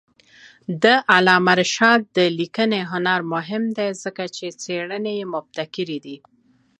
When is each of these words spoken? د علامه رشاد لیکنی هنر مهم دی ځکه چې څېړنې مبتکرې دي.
د 0.83 0.85
علامه 1.13 1.53
رشاد 1.61 2.03
لیکنی 2.39 2.81
هنر 2.91 3.19
مهم 3.33 3.63
دی 3.77 3.89
ځکه 4.03 4.23
چې 4.35 4.45
څېړنې 4.63 5.15
مبتکرې 5.33 5.99
دي. 6.05 6.17